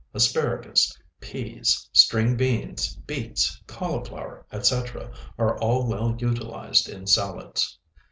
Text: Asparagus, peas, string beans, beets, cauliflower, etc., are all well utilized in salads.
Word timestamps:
Asparagus, 0.15 0.97
peas, 1.19 1.87
string 1.93 2.35
beans, 2.35 2.95
beets, 3.05 3.61
cauliflower, 3.67 4.43
etc., 4.51 5.13
are 5.37 5.59
all 5.59 5.85
well 5.87 6.15
utilized 6.17 6.89
in 6.89 7.05
salads. 7.05 7.77